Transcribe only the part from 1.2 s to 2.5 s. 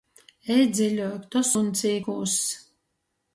to suņs īkūss.